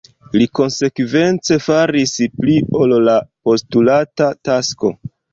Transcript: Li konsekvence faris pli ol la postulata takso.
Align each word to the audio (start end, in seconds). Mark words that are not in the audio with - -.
Li 0.41 0.45
konsekvence 0.59 1.57
faris 1.65 2.13
pli 2.37 2.55
ol 2.79 2.95
la 3.09 3.15
postulata 3.49 4.31
takso. 4.49 4.91